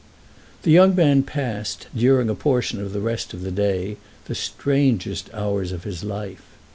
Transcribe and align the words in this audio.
The 0.63 0.71
young 0.71 0.95
man 0.95 1.21
passed, 1.21 1.85
during 1.95 2.27
a 2.27 2.33
portion 2.33 2.81
of 2.81 2.91
the 2.91 3.01
rest 3.01 3.35
of 3.35 3.43
the 3.43 3.51
day, 3.51 3.97
the 4.25 4.33
strangest 4.33 5.29
hours 5.31 5.71
of 5.71 5.83
his 5.83 6.03
life. 6.03 6.41